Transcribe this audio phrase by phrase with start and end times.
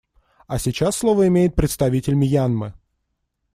[0.47, 2.73] А сейчас слово имеет представитель Мьянмы.